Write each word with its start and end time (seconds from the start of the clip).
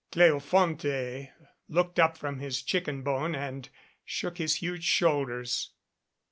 Cleofonte 0.11 1.29
looked 1.69 1.99
up 1.99 2.17
from 2.17 2.39
his 2.39 2.63
chicken 2.63 3.03
bone 3.03 3.35
and 3.35 3.69
shook 4.03 4.39
his 4.39 4.55
huge 4.55 4.83
shoulders. 4.83 5.73